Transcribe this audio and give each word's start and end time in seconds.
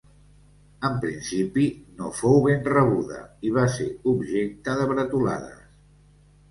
En 0.87 0.95
principi, 1.03 1.65
no 1.99 2.09
fou 2.21 2.41
ben 2.47 2.65
rebuda, 2.73 3.21
i 3.51 3.55
va 3.59 3.67
ser 3.77 3.89
objecte 4.15 4.79
de 4.83 4.93
bretolades. 4.95 5.67